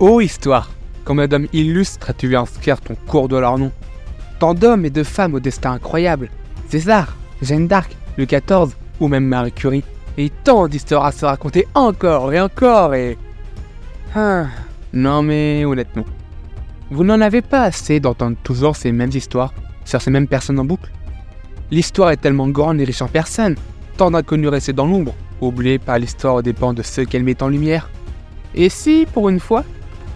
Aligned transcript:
Oh 0.00 0.20
histoire, 0.20 0.70
un 1.08 1.32
homme 1.32 1.48
illustre 1.52 2.10
as-tu 2.10 2.28
vu 2.28 2.36
inscrire 2.36 2.80
ton 2.80 2.94
cours 3.08 3.26
de 3.26 3.36
leur 3.36 3.58
nom 3.58 3.72
Tant 4.38 4.54
d'hommes 4.54 4.84
et 4.84 4.90
de 4.90 5.02
femmes 5.02 5.34
au 5.34 5.40
destin 5.40 5.72
incroyable. 5.72 6.30
César, 6.68 7.16
Jeanne 7.42 7.66
d'Arc, 7.66 7.96
Louis 8.16 8.26
XIV 8.26 8.76
ou 9.00 9.08
même 9.08 9.24
Marie 9.24 9.50
Curie. 9.50 9.82
Et 10.16 10.30
tant 10.44 10.68
d'histoires 10.68 11.04
à 11.04 11.10
se 11.10 11.24
raconter 11.24 11.66
encore 11.74 12.32
et 12.32 12.40
encore 12.40 12.94
et... 12.94 13.18
Ah, 14.14 14.46
non 14.92 15.22
mais 15.22 15.64
honnêtement, 15.64 16.04
vous 16.92 17.02
n'en 17.02 17.20
avez 17.20 17.42
pas 17.42 17.64
assez 17.64 17.98
d'entendre 17.98 18.36
toujours 18.44 18.76
ces 18.76 18.92
mêmes 18.92 19.10
histoires 19.12 19.52
sur 19.84 20.00
ces 20.00 20.12
mêmes 20.12 20.28
personnes 20.28 20.60
en 20.60 20.64
boucle 20.64 20.92
L'histoire 21.72 22.12
est 22.12 22.18
tellement 22.18 22.48
grande 22.48 22.80
et 22.80 22.84
riche 22.84 23.02
en 23.02 23.08
personnes, 23.08 23.56
tant 23.96 24.12
d'inconnus 24.12 24.50
restés 24.50 24.72
dans 24.72 24.86
l'ombre, 24.86 25.16
oubliés 25.40 25.80
par 25.80 25.98
l'histoire 25.98 26.36
aux 26.36 26.42
dépens 26.42 26.72
de 26.72 26.82
ceux 26.82 27.04
qu'elle 27.04 27.24
met 27.24 27.42
en 27.42 27.48
lumière. 27.48 27.90
Et 28.54 28.68
si, 28.68 29.04
pour 29.12 29.28
une 29.28 29.40
fois, 29.40 29.64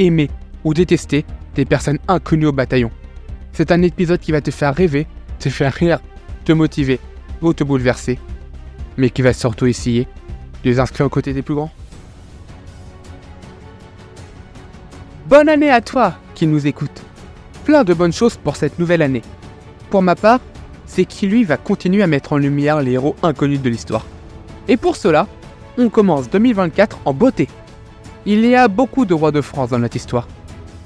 aimer 0.00 0.30
ou 0.64 0.74
détester 0.74 1.24
des 1.54 1.64
personnes 1.64 1.98
inconnues 2.08 2.46
au 2.46 2.52
bataillon. 2.52 2.90
C'est 3.52 3.72
un 3.72 3.82
épisode 3.82 4.20
qui 4.20 4.32
va 4.32 4.40
te 4.40 4.50
faire 4.50 4.74
rêver, 4.74 5.06
te 5.38 5.48
faire 5.48 5.72
rire, 5.72 6.00
te 6.44 6.52
motiver 6.52 6.98
ou 7.42 7.52
te 7.52 7.64
bouleverser, 7.64 8.18
mais 8.96 9.10
qui 9.10 9.22
va 9.22 9.32
surtout 9.32 9.66
essayer 9.66 10.04
de 10.64 10.70
les 10.70 10.80
inscrire 10.80 11.06
aux 11.06 11.10
côtés 11.10 11.32
des 11.32 11.42
plus 11.42 11.54
grands. 11.54 11.70
Bonne 15.28 15.48
année 15.48 15.70
à 15.70 15.80
toi 15.80 16.14
qui 16.34 16.46
nous 16.46 16.66
écoute. 16.66 17.02
Plein 17.64 17.84
de 17.84 17.94
bonnes 17.94 18.12
choses 18.12 18.36
pour 18.36 18.56
cette 18.56 18.78
nouvelle 18.78 19.02
année. 19.02 19.22
Pour 19.90 20.02
ma 20.02 20.16
part, 20.16 20.40
c'est 20.86 21.04
qui 21.04 21.26
lui 21.26 21.44
va 21.44 21.56
continuer 21.56 22.02
à 22.02 22.08
mettre 22.08 22.32
en 22.32 22.36
lumière 22.36 22.82
les 22.82 22.92
héros 22.92 23.14
inconnus 23.22 23.62
de 23.62 23.70
l'histoire. 23.70 24.04
Et 24.66 24.76
pour 24.76 24.96
cela, 24.96 25.28
on 25.78 25.88
commence 25.88 26.28
2024 26.30 26.98
en 27.04 27.12
beauté. 27.14 27.48
Il 28.32 28.46
y 28.46 28.54
a 28.54 28.68
beaucoup 28.68 29.06
de 29.06 29.12
rois 29.12 29.32
de 29.32 29.40
France 29.40 29.70
dans 29.70 29.80
notre 29.80 29.96
histoire. 29.96 30.28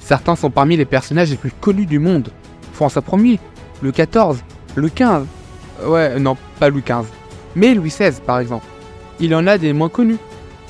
Certains 0.00 0.34
sont 0.34 0.48
parmi 0.48 0.78
les 0.78 0.86
personnages 0.86 1.28
les 1.28 1.36
plus 1.36 1.50
connus 1.50 1.84
du 1.84 1.98
monde. 1.98 2.30
François 2.72 3.02
Ier, 3.12 3.38
Louis 3.82 3.92
XIV, 3.92 4.42
Louis 4.76 4.90
XV. 4.90 5.26
Ouais, 5.86 6.18
non, 6.18 6.38
pas 6.58 6.70
Louis 6.70 6.80
XV. 6.80 7.04
Mais 7.54 7.74
Louis 7.74 7.90
XVI 7.90 8.18
par 8.26 8.38
exemple. 8.38 8.64
Il 9.20 9.34
en 9.34 9.46
a 9.46 9.58
des 9.58 9.74
moins 9.74 9.90
connus. 9.90 10.16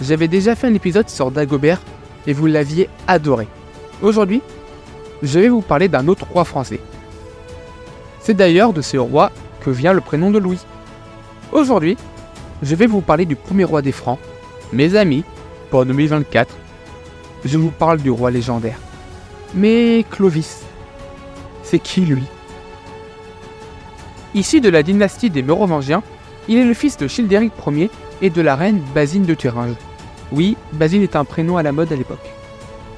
J'avais 0.01 0.27
déjà 0.27 0.57
fait 0.57 0.67
un 0.67 0.75
épisode 0.75 1.09
sur 1.09 1.31
Dagobert 1.31 1.81
et 2.27 2.33
vous 2.33 2.47
l'aviez 2.47 2.89
adoré. 3.07 3.47
Aujourd'hui, 4.03 4.43
je 5.23 5.39
vais 5.39 5.51
vous 5.51 5.63
parler 5.63 5.87
d'un 5.87 6.09
autre 6.09 6.27
roi 6.29 6.45
français. 6.45 6.81
C'est 8.19 8.35
d'ailleurs 8.35 8.73
de 8.73 8.83
ce 8.83 8.97
roi 8.97 9.31
que 9.61 9.71
vient 9.71 9.93
le 9.93 10.01
prénom 10.01 10.33
de 10.33 10.41
Louis. 10.41 10.59
Aujourd'hui, 11.53 11.97
je 12.65 12.75
vais 12.75 12.89
vous 12.89 13.01
parler 13.01 13.27
du 13.27 13.37
premier 13.37 13.63
roi 13.63 13.81
des 13.81 13.93
Francs. 13.93 14.19
Mes 14.73 14.97
amis, 14.97 15.23
pour 15.71 15.87
2024, 15.87 16.57
je 17.45 17.59
vous 17.59 17.71
parle 17.71 18.01
du 18.01 18.11
roi 18.11 18.31
légendaire. 18.31 18.79
Mais 19.55 20.05
Clovis, 20.11 20.63
c'est 21.63 21.79
qui 21.79 22.03
lui? 22.03 22.25
Issu 24.35 24.61
de 24.61 24.69
la 24.69 24.83
dynastie 24.83 25.31
des 25.31 25.43
Mérovingiens, 25.43 26.03
il 26.49 26.59
est 26.59 26.65
le 26.65 26.75
fils 26.75 26.97
de 26.97 27.07
Childéric 27.07 27.53
Ier 27.67 27.91
et 28.21 28.31
de 28.31 28.43
la 28.43 28.57
reine 28.57 28.83
Basine 28.95 29.25
de 29.25 29.35
Thuringe. 29.35 29.77
Oui, 30.33 30.57
Basine 30.73 31.03
est 31.03 31.17
un 31.17 31.25
prénom 31.25 31.57
à 31.57 31.63
la 31.63 31.73
mode 31.73 31.93
à 31.93 31.97
l'époque. 31.97 32.33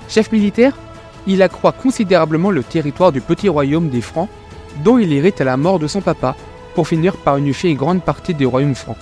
Chef 0.08 0.32
militaire, 0.32 0.76
il 1.26 1.42
accroît 1.42 1.72
considérablement 1.72 2.50
le 2.50 2.62
territoire 2.62 3.12
du 3.12 3.20
petit 3.20 3.48
royaume 3.48 3.90
des 3.90 4.00
Francs 4.00 4.28
dont 4.84 4.98
il 4.98 5.12
hérite 5.12 5.40
à 5.40 5.44
la 5.44 5.56
mort 5.56 5.78
de 5.78 5.86
son 5.86 6.00
papa, 6.00 6.36
pour 6.74 6.86
finir 6.86 7.16
par 7.16 7.38
unifier 7.38 7.70
une 7.70 7.76
grande 7.76 8.02
partie 8.02 8.34
des 8.34 8.44
royaumes 8.44 8.74
francs. 8.74 8.98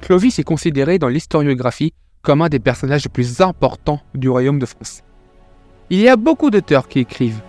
Clovis 0.00 0.38
est 0.38 0.44
considéré 0.44 1.00
dans 1.00 1.08
l'historiographie 1.08 1.92
comme 2.26 2.42
un 2.42 2.48
des 2.48 2.58
personnages 2.58 3.04
les 3.04 3.08
plus 3.08 3.40
importants 3.40 4.00
du 4.16 4.28
royaume 4.28 4.58
de 4.58 4.66
France. 4.66 5.04
Il 5.90 6.00
y 6.00 6.08
a 6.08 6.16
beaucoup 6.16 6.50
d'auteurs 6.50 6.88
qui 6.88 6.98
écrivent, 6.98 7.40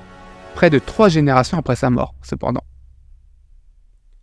près 0.53 0.69
de 0.69 0.77
trois 0.77 1.09
générations 1.09 1.57
après 1.57 1.75
sa 1.75 1.89
mort, 1.89 2.13
cependant. 2.21 2.61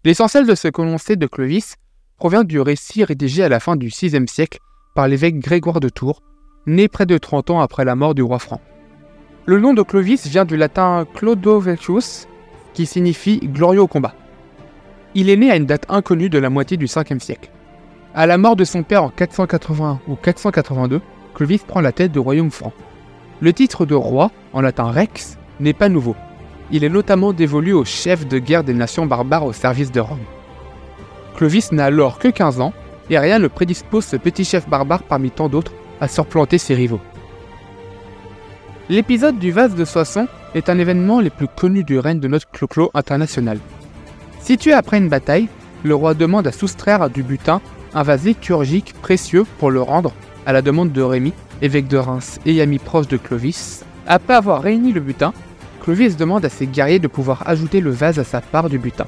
L'essentiel 0.04 0.46
de 0.46 0.54
ce 0.54 0.68
que 0.68 0.80
l'on 0.80 0.96
sait 0.96 1.16
de 1.16 1.26
Clovis 1.26 1.74
provient 2.18 2.44
du 2.44 2.60
récit 2.60 3.02
rédigé 3.02 3.42
à 3.42 3.48
la 3.48 3.58
fin 3.58 3.74
du 3.74 3.88
VIe 3.88 4.28
siècle 4.28 4.60
par 4.94 5.08
l'évêque 5.08 5.40
Grégoire 5.40 5.80
de 5.80 5.88
Tours, 5.88 6.22
né 6.66 6.86
près 6.86 7.04
de 7.04 7.18
30 7.18 7.50
ans 7.50 7.60
après 7.60 7.84
la 7.84 7.96
mort 7.96 8.14
du 8.14 8.22
roi 8.22 8.38
franc. 8.38 8.60
Le 9.46 9.58
nom 9.58 9.74
de 9.74 9.82
Clovis 9.82 10.24
vient 10.28 10.44
du 10.44 10.56
latin 10.56 11.04
Clodovecius, 11.14 12.28
qui 12.74 12.86
signifie 12.86 13.40
glorieux 13.40 13.82
au 13.82 13.88
combat. 13.88 14.14
Il 15.16 15.30
est 15.30 15.36
né 15.36 15.50
à 15.50 15.56
une 15.56 15.66
date 15.66 15.86
inconnue 15.88 16.30
de 16.30 16.38
la 16.38 16.48
moitié 16.48 16.76
du 16.76 16.86
5e 16.86 17.18
siècle. 17.18 17.50
À 18.16 18.26
la 18.26 18.38
mort 18.38 18.54
de 18.54 18.62
son 18.62 18.84
père 18.84 19.02
en 19.02 19.08
481 19.08 19.98
ou 20.06 20.14
482, 20.14 21.00
Clovis 21.34 21.64
prend 21.64 21.80
la 21.80 21.90
tête 21.90 22.12
du 22.12 22.20
royaume 22.20 22.52
franc. 22.52 22.72
Le 23.40 23.52
titre 23.52 23.86
de 23.86 23.94
roi, 23.96 24.30
en 24.52 24.60
latin 24.60 24.84
rex, 24.92 25.36
n'est 25.58 25.72
pas 25.72 25.88
nouveau. 25.88 26.14
Il 26.70 26.84
est 26.84 26.88
notamment 26.88 27.32
dévolu 27.32 27.72
au 27.72 27.84
chef 27.84 28.28
de 28.28 28.38
guerre 28.38 28.62
des 28.62 28.72
nations 28.72 29.04
barbares 29.04 29.44
au 29.44 29.52
service 29.52 29.90
de 29.90 29.98
Rome. 29.98 30.20
Clovis 31.34 31.72
n'a 31.72 31.86
alors 31.86 32.20
que 32.20 32.28
15 32.28 32.60
ans, 32.60 32.72
et 33.10 33.18
rien 33.18 33.40
ne 33.40 33.48
prédispose 33.48 34.04
ce 34.04 34.16
petit 34.16 34.44
chef 34.44 34.68
barbare 34.68 35.02
parmi 35.02 35.32
tant 35.32 35.48
d'autres 35.48 35.72
à 36.00 36.06
surplanter 36.06 36.58
ses 36.58 36.74
rivaux. 36.74 37.00
L'épisode 38.88 39.40
du 39.40 39.50
vase 39.50 39.74
de 39.74 39.84
Soissons 39.84 40.28
est 40.54 40.68
un 40.68 40.78
événement 40.78 41.18
les 41.18 41.30
plus 41.30 41.48
connus 41.48 41.82
du 41.82 41.98
règne 41.98 42.20
de 42.20 42.28
notre 42.28 42.48
clo-clo 42.48 42.92
international. 42.94 43.58
Situé 44.40 44.72
après 44.72 44.98
une 44.98 45.08
bataille, 45.08 45.48
le 45.84 45.94
roi 45.94 46.14
demande 46.14 46.46
à 46.46 46.52
soustraire 46.52 47.08
du 47.10 47.22
butin 47.22 47.60
un 47.94 48.02
vase 48.02 48.24
liturgique 48.24 48.94
précieux 49.00 49.44
pour 49.58 49.70
le 49.70 49.82
rendre, 49.82 50.12
à 50.46 50.52
la 50.52 50.62
demande 50.62 50.92
de 50.92 51.02
Rémy, 51.02 51.32
évêque 51.62 51.86
de 51.86 51.98
Reims 51.98 52.40
et 52.44 52.60
ami 52.60 52.78
proche 52.78 53.06
de 53.06 53.16
Clovis. 53.16 53.84
Après 54.06 54.34
avoir 54.34 54.62
réuni 54.62 54.92
le 54.92 55.00
butin, 55.00 55.32
Clovis 55.80 56.16
demande 56.16 56.44
à 56.44 56.48
ses 56.48 56.66
guerriers 56.66 56.98
de 56.98 57.06
pouvoir 57.06 57.46
ajouter 57.46 57.80
le 57.80 57.90
vase 57.90 58.18
à 58.18 58.24
sa 58.24 58.40
part 58.40 58.68
du 58.68 58.78
butin. 58.78 59.06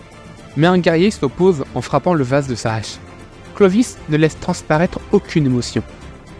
Mais 0.57 0.67
un 0.67 0.79
guerrier 0.79 1.11
s'oppose 1.11 1.65
en 1.75 1.81
frappant 1.81 2.15
le 2.15 2.25
vase 2.25 2.47
de 2.47 2.55
sa 2.55 2.75
hache. 2.75 2.99
Clovis 3.55 3.97
ne 4.11 4.17
laisse 4.19 4.39
transparaître 4.39 5.01
aucune 5.13 5.47
émotion. 5.47 5.83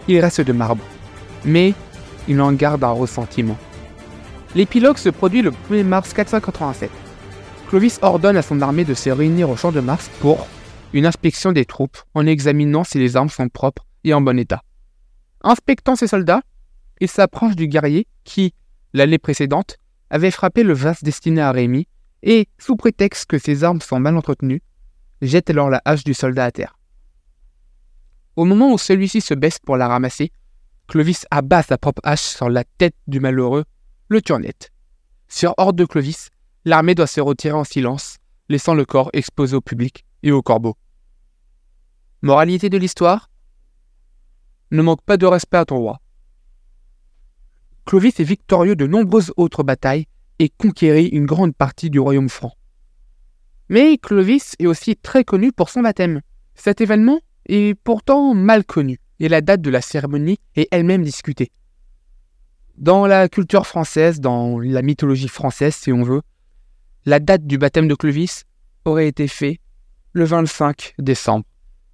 Il 0.07 0.19
reste 0.19 0.41
de 0.41 0.53
marbre. 0.53 0.83
Mais 1.43 1.73
il 2.27 2.39
en 2.41 2.51
garde 2.53 2.83
un 2.83 2.91
ressentiment. 2.91 3.57
L'épilogue 4.55 4.97
se 4.97 5.09
produit 5.09 5.41
le 5.41 5.51
1er 5.51 5.83
mars 5.83 6.13
487. 6.13 6.89
Clovis 7.69 7.99
ordonne 8.01 8.37
à 8.37 8.41
son 8.41 8.61
armée 8.61 8.85
de 8.85 8.93
se 8.93 9.09
réunir 9.09 9.49
au 9.49 9.57
champ 9.57 9.73
de 9.73 9.81
Mars 9.81 10.09
pour 10.21 10.47
une 10.93 11.05
inspection 11.05 11.51
des 11.51 11.65
troupes 11.65 11.97
en 12.13 12.25
examinant 12.25 12.85
si 12.85 12.97
les 12.97 13.17
armes 13.17 13.29
sont 13.29 13.49
propres 13.49 13.85
et 14.05 14.13
en 14.13 14.21
bon 14.21 14.39
état. 14.39 14.61
Inspectant 15.43 15.97
ses 15.97 16.07
soldats, 16.07 16.41
il 17.01 17.09
s'approche 17.09 17.57
du 17.57 17.67
guerrier 17.67 18.07
qui, 18.23 18.53
l'année 18.93 19.17
précédente, 19.17 19.79
avait 20.09 20.31
frappé 20.31 20.63
le 20.63 20.73
vase 20.73 21.03
destiné 21.03 21.41
à 21.41 21.51
Rémi 21.51 21.87
et, 22.23 22.47
sous 22.57 22.77
prétexte 22.77 23.25
que 23.25 23.37
ses 23.37 23.65
armes 23.65 23.81
sont 23.81 23.99
mal 23.99 24.15
entretenues, 24.15 24.61
jette 25.21 25.49
alors 25.49 25.69
la 25.69 25.81
hache 25.83 26.05
du 26.05 26.13
soldat 26.13 26.45
à 26.45 26.51
terre. 26.51 26.79
Au 28.37 28.45
moment 28.45 28.71
où 28.71 28.77
celui-ci 28.77 29.19
se 29.19 29.33
baisse 29.33 29.59
pour 29.59 29.75
la 29.75 29.89
ramasser, 29.89 30.31
Clovis 30.87 31.25
abat 31.31 31.63
sa 31.63 31.77
propre 31.77 32.01
hache 32.05 32.21
sur 32.21 32.49
la 32.49 32.63
tête 32.63 32.95
du 33.07 33.19
malheureux, 33.19 33.65
le 34.07 34.21
turnette. 34.21 34.71
Sur 35.27 35.53
ordre 35.57 35.73
de 35.73 35.85
Clovis, 35.85 36.29
l'armée 36.67 36.95
doit 36.95 37.07
se 37.07 37.21
retirer 37.21 37.53
en 37.53 37.63
silence, 37.63 38.17
laissant 38.49 38.73
le 38.73 38.83
corps 38.83 39.09
exposé 39.13 39.55
au 39.55 39.61
public 39.61 40.05
et 40.21 40.31
aux 40.33 40.41
corbeaux. 40.41 40.75
Moralité 42.21 42.69
de 42.69 42.77
l'histoire? 42.77 43.29
Ne 44.71 44.81
manque 44.81 45.01
pas 45.01 45.15
de 45.15 45.25
respect 45.25 45.57
à 45.57 45.65
ton 45.65 45.77
roi. 45.77 46.01
Clovis 47.85 48.19
est 48.19 48.25
victorieux 48.25 48.75
de 48.75 48.85
nombreuses 48.85 49.31
autres 49.37 49.63
batailles 49.63 50.07
et 50.39 50.49
conquérit 50.49 51.07
une 51.07 51.25
grande 51.25 51.55
partie 51.55 51.89
du 51.89 52.01
royaume 52.01 52.27
franc. 52.27 52.51
Mais 53.69 53.97
Clovis 53.97 54.55
est 54.59 54.67
aussi 54.67 54.97
très 54.97 55.23
connu 55.23 55.53
pour 55.53 55.69
son 55.69 55.81
baptême. 55.81 56.19
Cet 56.53 56.81
événement 56.81 57.21
est 57.45 57.75
pourtant 57.81 58.33
mal 58.33 58.65
connu 58.65 58.99
et 59.21 59.29
la 59.29 59.39
date 59.39 59.61
de 59.61 59.69
la 59.69 59.79
cérémonie 59.79 60.37
est 60.57 60.67
elle-même 60.71 61.03
discutée. 61.03 61.53
Dans 62.75 63.07
la 63.07 63.29
culture 63.29 63.65
française, 63.65 64.19
dans 64.19 64.59
la 64.59 64.81
mythologie 64.81 65.29
française 65.29 65.73
si 65.73 65.93
on 65.93 66.03
veut, 66.03 66.21
la 67.07 67.21
date 67.21 67.47
du 67.47 67.57
baptême 67.57 67.87
de 67.87 67.95
Clovis 67.95 68.43
aurait 68.83 69.07
été 69.07 69.29
faite 69.29 69.59
le 70.11 70.25
25 70.25 70.93
décembre, 70.99 71.45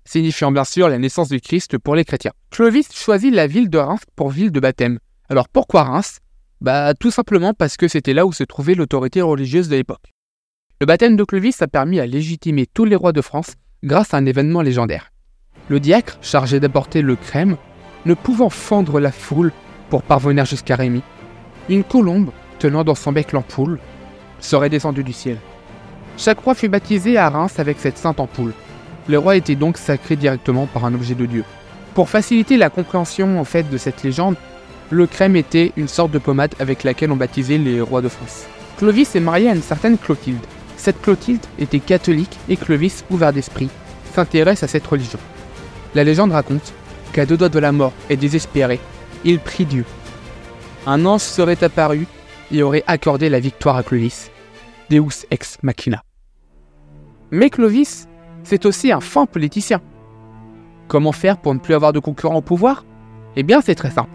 signifiant 0.06 0.52
bien 0.52 0.64
sûr 0.64 0.90
la 0.90 0.98
naissance 0.98 1.30
du 1.30 1.40
Christ 1.40 1.78
pour 1.78 1.94
les 1.94 2.04
chrétiens. 2.04 2.32
Clovis 2.50 2.88
choisit 2.92 3.32
la 3.32 3.46
ville 3.46 3.70
de 3.70 3.78
Reims 3.78 4.02
pour 4.16 4.32
ville 4.32 4.52
de 4.52 4.60
baptême, 4.60 4.98
Alors 5.30 5.50
pourquoi 5.50 5.84
Reims? 5.84 6.18
Bah 6.62 6.96
tout 6.96 7.12
simplement 7.12 7.54
parce 7.54 7.78
que 7.78 7.88
c'était 7.88 8.16
là 8.16 8.26
où 8.26 8.34
se 8.34 8.44
trouvait 8.44 8.74
l'autorité 8.74 9.22
religieuse 9.22 9.70
de 9.70 9.76
l'époque. 9.76 10.12
Le 10.82 10.88
baptême 10.88 11.16
de 11.16 11.24
Clovis 11.24 11.62
a 11.62 11.68
permis 11.68 12.00
à 12.00 12.08
légitimer 12.08 12.66
tous 12.66 12.86
les 12.86 12.96
rois 12.96 13.14
de 13.14 13.22
France 13.22 13.54
grâce 13.84 14.16
à 14.16 14.18
un 14.18 14.26
événement 14.26 14.64
légendaire. 14.64 15.12
Le 15.70 15.80
diacre, 15.80 16.18
chargé 16.24 16.60
d'apporter 16.60 17.04
le 17.04 17.16
crème, 17.16 17.58
ne 18.08 18.16
pouvant 18.16 18.50
fendre 18.50 19.00
la 19.00 19.12
foule 19.12 19.52
pour 19.92 20.02
parvenir 20.02 20.46
jusqu'à 20.46 20.76
Rémy, 20.76 21.04
une 21.70 21.84
colombe, 21.84 22.32
tenant 22.58 22.84
dans 22.84 22.96
son 22.96 23.12
bec 23.12 23.32
l'ampoule, 23.32 23.80
serait 24.44 24.70
descendue 24.70 25.04
du 25.04 25.14
ciel. 25.14 25.38
Chaque 26.18 26.40
roi 26.40 26.54
fut 26.54 26.70
baptisé 26.70 27.18
à 27.18 27.30
Reims 27.30 27.60
avec 27.60 27.80
cette 27.80 27.98
sainte 27.98 28.20
ampoule. 28.20 28.54
Le 29.08 29.18
roi 29.18 29.36
était 29.36 29.56
donc 29.56 29.78
sacré 29.78 30.16
directement 30.16 30.68
par 30.68 30.86
un 30.86 30.94
objet 30.94 31.16
de 31.16 31.26
Dieu. 31.26 31.44
Pour 31.94 32.10
faciliter 32.10 32.58
la 32.58 32.70
compréhension 32.70 33.40
en 33.40 33.44
fait 33.44 33.70
de 33.70 33.78
cette 33.78 34.04
légende, 34.04 34.36
le 34.90 35.08
crème 35.08 35.36
était 35.36 35.72
une 35.76 35.88
sorte 35.88 36.12
de 36.12 36.20
pommade 36.20 36.54
avec 36.60 36.84
laquelle 36.84 37.12
on 37.12 37.16
baptisait 37.16 37.58
les 37.58 37.82
rois 37.82 38.02
de 38.02 38.10
France. 38.10 38.46
Clovis 38.78 39.16
est 39.16 39.20
marié 39.20 39.50
à 39.50 39.56
une 39.56 39.62
certaine 39.62 39.98
Clotilde. 39.98 40.46
Cette 40.78 41.02
Clotilde 41.02 41.46
était 41.58 41.80
catholique 41.80 42.38
et 42.50 42.58
Clovis, 42.58 43.06
ouvert 43.10 43.34
d'esprit, 43.34 43.70
s'intéresse 44.14 44.64
à 44.64 44.68
cette 44.68 44.86
religion. 44.86 45.20
La 45.96 46.04
légende 46.04 46.32
raconte 46.32 46.74
qu'à 47.12 47.26
deux 47.26 47.38
doigts 47.38 47.50
de 47.50 47.60
la 47.60 47.72
mort 47.72 47.94
et 48.10 48.18
désespéré, 48.18 48.80
il 49.24 49.40
prie 49.40 49.66
Dieu. 49.66 49.86
Un 50.86 51.06
ange 51.06 51.22
serait 51.22 51.64
apparu 51.64 52.08
et 52.52 52.62
aurait 52.64 52.84
accordé 52.88 53.30
la 53.30 53.40
victoire 53.40 53.78
à 53.78 53.84
Clovis. 53.84 54.30
Deus 54.90 55.26
ex 55.32 55.58
machina. 55.64 56.04
Mais 57.32 57.50
Clovis, 57.50 58.08
c'est 58.44 58.66
aussi 58.66 58.92
un 58.92 59.00
fin 59.00 59.26
politicien. 59.26 59.82
Comment 60.88 61.12
faire 61.12 61.38
pour 61.38 61.54
ne 61.54 61.60
plus 61.60 61.74
avoir 61.74 61.94
de 61.94 62.00
concurrents 62.00 62.38
au 62.38 62.42
pouvoir? 62.42 62.86
Eh 63.36 63.44
bien, 63.44 63.62
c'est 63.62 63.76
très 63.76 63.90
simple. 63.90 64.12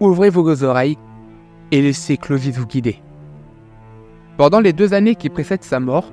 Ouvrez 0.00 0.30
vos 0.30 0.62
oreilles 0.62 0.98
et 1.70 1.80
laissez 1.80 2.16
Clovis 2.16 2.56
vous 2.56 2.66
guider. 2.66 3.00
Pendant 4.36 4.60
les 4.60 4.72
deux 4.72 4.94
années 4.94 5.14
qui 5.14 5.30
précèdent 5.30 5.62
sa 5.62 5.80
mort, 5.80 6.12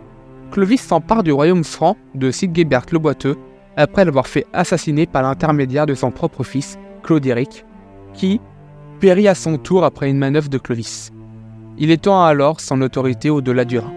Clovis 0.51 0.81
s'empare 0.81 1.23
du 1.23 1.31
royaume 1.31 1.63
franc 1.63 1.97
de 2.15 2.31
Sigebert 2.31 2.85
le 2.91 2.99
Boiteux 2.99 3.37
après 3.75 4.05
l'avoir 4.05 4.27
fait 4.27 4.45
assassiner 4.53 5.05
par 5.05 5.23
l'intermédiaire 5.23 5.85
de 5.85 5.93
son 5.93 6.11
propre 6.11 6.43
fils, 6.43 6.77
Claudéric, 7.03 7.65
qui 8.13 8.41
périt 8.99 9.27
à 9.27 9.35
son 9.35 9.57
tour 9.57 9.83
après 9.83 10.09
une 10.09 10.17
manœuvre 10.17 10.49
de 10.49 10.57
Clovis. 10.57 11.11
Il 11.81 11.91
étend 11.91 12.21
alors 12.21 12.59
son 12.59 12.81
autorité 12.81 13.29
au-delà 13.29 13.63
du 13.63 13.79
Rhin. 13.79 13.93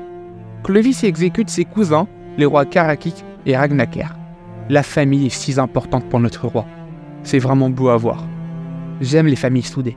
Clovis 0.63 1.03
exécute 1.03 1.51
ses 1.51 1.65
cousins, 1.65 2.07
les 2.39 2.45
rois 2.45 2.65
Karakik 2.65 3.25
et 3.45 3.57
Ragnaker. 3.57 4.15
La 4.69 4.85
famille 4.85 5.27
est 5.27 5.31
si 5.31 5.59
importante 5.59 6.09
pour 6.09 6.21
notre 6.21 6.47
roi. 6.47 6.65
C'est 7.25 7.41
vraiment 7.41 7.71
beau 7.71 7.89
à 7.89 7.97
voir. 7.97 8.25
J'aime 9.01 9.27
les 9.27 9.35
familles 9.35 9.65
soudées. 9.65 9.97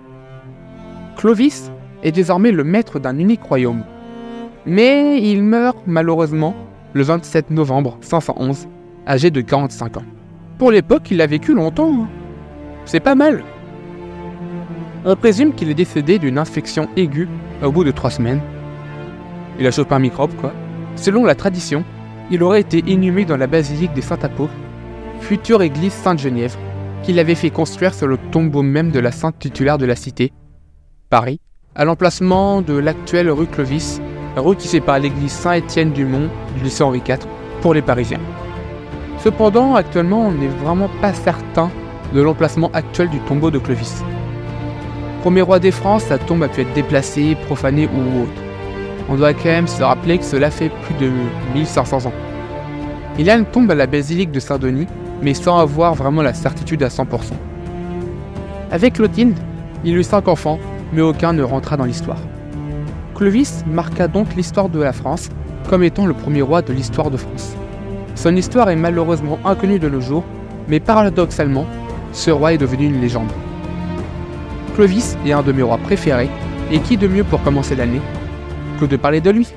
Clovis 1.15 1.71
est 2.01 2.11
désormais 2.11 2.51
le 2.51 2.63
maître 2.63 2.97
d'un 2.97 3.19
unique 3.19 3.43
royaume. 3.43 3.83
Mais 4.65 5.21
il 5.21 5.43
meurt 5.43 5.77
malheureusement 5.85 6.55
le 6.93 7.03
27 7.03 7.51
novembre 7.51 7.99
511, 8.01 8.67
âgé 9.07 9.29
de 9.29 9.41
45 9.41 9.97
ans. 9.97 10.05
Pour 10.57 10.71
l'époque, 10.71 11.11
il 11.11 11.21
a 11.21 11.27
vécu 11.27 11.53
longtemps. 11.53 11.93
Hein. 11.93 12.07
C'est 12.85 12.99
pas 12.99 13.13
mal. 13.13 13.43
On 15.05 15.15
présume 15.15 15.53
qu'il 15.53 15.69
est 15.69 15.75
décédé 15.75 16.17
d'une 16.17 16.39
infection 16.39 16.89
aiguë 16.95 17.29
au 17.63 17.71
bout 17.71 17.83
de 17.83 17.91
trois 17.91 18.09
semaines. 18.09 18.41
Il 19.59 19.67
a 19.67 19.71
chopé 19.71 19.95
un 19.95 19.99
microbe, 19.99 20.35
quoi. 20.35 20.53
Selon 20.95 21.23
la 21.25 21.35
tradition, 21.35 21.83
il 22.31 22.43
aurait 22.43 22.61
été 22.61 22.79
inhumé 22.87 23.25
dans 23.25 23.37
la 23.37 23.47
basilique 23.47 23.93
des 23.93 24.01
Saints-Apôtres, 24.01 24.53
future 25.21 25.61
église 25.61 25.93
Sainte-Geneviève, 25.93 26.55
qu'il 27.03 27.19
avait 27.19 27.35
fait 27.35 27.51
construire 27.51 27.93
sur 27.93 28.07
le 28.07 28.17
tombeau 28.17 28.63
même 28.63 28.91
de 28.91 28.99
la 28.99 29.11
sainte 29.11 29.37
titulaire 29.39 29.77
de 29.77 29.85
la 29.85 29.95
cité, 29.95 30.33
Paris, 31.09 31.39
à 31.75 31.85
l'emplacement 31.85 32.61
de 32.61 32.73
l'actuelle 32.73 33.29
rue 33.29 33.45
Clovis, 33.45 34.01
rue 34.35 34.55
qui 34.55 34.67
sépare 34.67 34.99
l'église 34.99 35.31
Saint-Étienne 35.31 35.91
du 35.91 36.05
Mont 36.05 36.29
du 36.57 36.63
lycée 36.63 36.83
Henri 36.83 37.01
IV 37.07 37.19
pour 37.61 37.73
les 37.73 37.81
Parisiens. 37.81 38.19
Cependant, 39.19 39.75
actuellement, 39.75 40.27
on 40.27 40.31
n'est 40.31 40.47
vraiment 40.47 40.89
pas 41.01 41.13
certain 41.13 41.69
de 42.13 42.21
l'emplacement 42.21 42.71
actuel 42.73 43.09
du 43.09 43.19
tombeau 43.19 43.51
de 43.51 43.59
Clovis. 43.59 44.03
Premier 45.25 45.41
roi 45.41 45.57
des 45.57 45.71
France, 45.71 46.03
sa 46.03 46.19
tombe 46.19 46.43
a 46.43 46.47
pu 46.47 46.61
être 46.61 46.73
déplacée, 46.73 47.35
profanée 47.47 47.87
ou 47.87 48.21
autre. 48.21 48.41
On 49.09 49.15
doit 49.15 49.33
quand 49.33 49.45
même 49.45 49.67
se 49.67 49.81
rappeler 49.81 50.19
que 50.19 50.23
cela 50.23 50.51
fait 50.51 50.69
plus 50.69 50.93
de 51.03 51.11
1500 51.55 52.05
ans. 52.05 52.13
Il 53.17 53.25
y 53.25 53.31
a 53.31 53.35
une 53.35 53.45
tombe 53.45 53.71
à 53.71 53.73
la 53.73 53.87
basilique 53.87 54.31
de 54.31 54.39
Saint-Denis, 54.39 54.85
mais 55.23 55.33
sans 55.33 55.57
avoir 55.57 55.95
vraiment 55.95 56.21
la 56.21 56.35
certitude 56.35 56.83
à 56.83 56.89
100%. 56.89 57.07
Avec 58.69 58.93
Clotilde, 58.93 59.35
il 59.83 59.97
eut 59.97 60.03
cinq 60.03 60.27
enfants, 60.27 60.59
mais 60.93 61.01
aucun 61.01 61.33
ne 61.33 61.41
rentra 61.41 61.75
dans 61.75 61.85
l'histoire. 61.85 62.19
Clovis 63.15 63.63
marqua 63.65 64.07
donc 64.07 64.35
l'histoire 64.35 64.69
de 64.69 64.79
la 64.79 64.93
France 64.93 65.29
comme 65.67 65.81
étant 65.81 66.05
le 66.05 66.13
premier 66.13 66.43
roi 66.43 66.61
de 66.61 66.71
l'histoire 66.71 67.09
de 67.09 67.17
France. 67.17 67.55
Son 68.13 68.35
histoire 68.35 68.69
est 68.69 68.75
malheureusement 68.75 69.39
inconnue 69.43 69.79
de 69.79 69.89
nos 69.89 70.01
jours, 70.01 70.23
mais 70.67 70.79
paradoxalement, 70.79 71.65
ce 72.13 72.29
roi 72.29 72.53
est 72.53 72.59
devenu 72.59 72.85
une 72.85 73.01
légende. 73.01 73.31
Clovis 74.75 75.15
est 75.25 75.31
un 75.31 75.41
de 75.41 75.53
mes 75.53 75.61
rois 75.61 75.77
préférés, 75.77 76.29
et 76.69 76.79
qui 76.79 76.97
de 76.97 77.07
mieux 77.07 77.23
pour 77.23 77.41
commencer 77.43 77.77
l'année 77.77 78.01
que 78.77 78.83
de 78.83 78.97
parler 78.97 79.21
de 79.21 79.29
lui? 79.29 79.47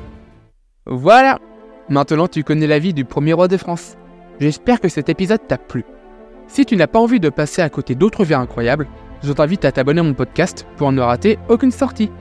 Voilà 0.87 1.41
Maintenant 1.89 2.29
tu 2.29 2.45
connais 2.45 2.69
la 2.69 2.79
vie 2.79 2.95
du 2.95 3.05
premier 3.05 3.33
roi 3.33 3.49
de 3.49 3.57
France. 3.57 3.97
J'espère 4.39 4.81
que 4.81 4.89
cet 4.89 5.09
épisode 5.09 5.41
t'a 5.49 5.59
plu. 5.59 5.85
Si 6.47 6.65
tu 6.65 6.77
n'as 6.77 6.87
pas 6.87 7.01
envie 7.01 7.19
de 7.19 7.31
passer 7.31 7.63
à 7.63 7.69
côté 7.69 7.97
d'autres 7.97 8.25
vies 8.25 8.35
incroyables, 8.35 8.87
je 9.25 9.33
t'invite 9.33 9.65
à 9.65 9.73
t'abonner 9.73 10.01
à 10.01 10.05
mon 10.05 10.15
podcast 10.15 10.65
pour 10.77 10.93
ne 10.93 11.01
rater 11.01 11.37
aucune 11.49 11.73
sortie. 11.73 12.13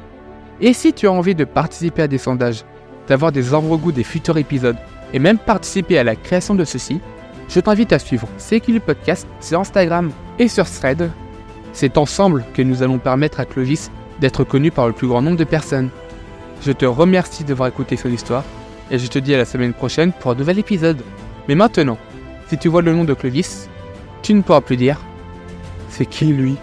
Et 0.59 0.73
si 0.73 0.91
tu 0.91 1.05
as 1.05 1.11
envie 1.11 1.35
de 1.35 1.43
participer 1.43 2.01
à 2.01 2.07
des 2.07 2.17
sondages, 2.17 2.63
d'avoir 3.07 3.31
des 3.31 3.53
avant-goûts 3.53 3.91
des 3.91 4.03
futurs 4.03 4.39
épisodes, 4.39 4.77
et 5.13 5.19
même 5.19 5.37
participer 5.37 5.99
à 5.99 6.03
la 6.03 6.15
création 6.15 6.55
de 6.55 6.63
ceux-ci, 6.63 6.99
je 7.47 7.59
t'invite 7.59 7.93
à 7.93 7.99
suivre 7.99 8.27
C'est 8.37 8.59
qui 8.59 8.79
podcast 8.79 9.27
sur 9.39 9.59
Instagram 9.59 10.09
et 10.39 10.47
sur 10.47 10.67
Thread 10.67 11.11
c'est 11.77 11.99
ensemble 11.99 12.43
que 12.55 12.63
nous 12.63 12.81
allons 12.81 12.97
permettre 12.97 13.39
à 13.39 13.45
Clovis 13.45 13.91
d'être 14.19 14.43
connu 14.43 14.71
par 14.71 14.87
le 14.87 14.93
plus 14.93 15.07
grand 15.07 15.21
nombre 15.21 15.37
de 15.37 15.43
personnes. 15.43 15.91
Je 16.65 16.71
te 16.71 16.85
remercie 16.85 17.43
d'avoir 17.43 17.69
écouté 17.69 17.97
son 17.97 18.09
histoire 18.09 18.43
et 18.89 18.97
je 18.97 19.05
te 19.05 19.19
dis 19.19 19.35
à 19.35 19.37
la 19.37 19.45
semaine 19.45 19.75
prochaine 19.75 20.11
pour 20.11 20.31
un 20.31 20.35
nouvel 20.35 20.57
épisode. 20.57 20.97
Mais 21.47 21.53
maintenant, 21.53 21.99
si 22.47 22.57
tu 22.57 22.67
vois 22.67 22.81
le 22.81 22.93
nom 22.93 23.03
de 23.03 23.13
Clovis, 23.13 23.69
tu 24.23 24.33
ne 24.33 24.41
pourras 24.41 24.61
plus 24.61 24.75
dire 24.75 24.99
c'est 25.89 26.07
qui 26.07 26.25
lui? 26.25 26.55